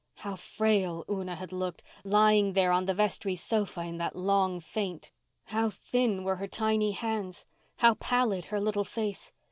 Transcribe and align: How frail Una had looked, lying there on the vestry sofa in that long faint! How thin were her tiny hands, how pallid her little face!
How 0.15 0.35
frail 0.35 1.05
Una 1.07 1.35
had 1.35 1.51
looked, 1.51 1.83
lying 2.03 2.53
there 2.53 2.71
on 2.71 2.85
the 2.87 2.93
vestry 2.95 3.35
sofa 3.35 3.81
in 3.81 3.99
that 3.99 4.15
long 4.15 4.59
faint! 4.59 5.11
How 5.43 5.69
thin 5.69 6.23
were 6.23 6.37
her 6.37 6.47
tiny 6.47 6.93
hands, 6.93 7.45
how 7.77 7.93
pallid 7.93 8.45
her 8.45 8.59
little 8.59 8.83
face! 8.83 9.31